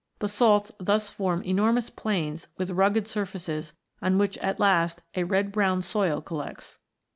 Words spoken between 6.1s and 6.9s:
collects.